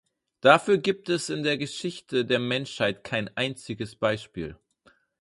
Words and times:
Dafür 0.39 0.79
gibt 0.79 1.09
es 1.09 1.29
in 1.29 1.43
der 1.43 1.59
Geschichte 1.59 2.25
der 2.25 2.39
Menschheit 2.39 3.03
kein 3.03 3.29
einziges 3.37 3.95
Beispiel. 3.95 4.57